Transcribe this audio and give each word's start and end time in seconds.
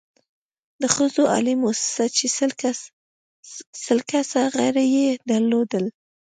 د 0.81 0.83
ښځو 0.95 1.23
عالي 1.33 1.53
مؤسسه 1.63 2.05
چې 2.17 2.25
شل 3.83 3.99
کسه 4.11 4.41
غړې 4.55 4.85
يې 4.97 5.09
درلودل، 5.29 5.85